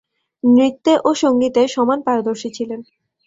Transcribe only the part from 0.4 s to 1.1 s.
নৃত্যে ও